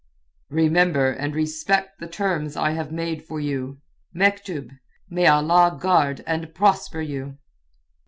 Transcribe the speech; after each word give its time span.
"Remember 0.49 1.11
and 1.11 1.35
respect 1.35 1.99
the 1.99 2.07
terms 2.07 2.55
I 2.55 2.71
have 2.71 2.91
made 2.91 3.23
for 3.23 3.39
you! 3.39 3.81
Mektub! 4.15 4.71
May 5.11 5.27
Allah 5.27 5.77
guard 5.79 6.23
and 6.25 6.55
prosper 6.55 7.01
you!" 7.01 7.37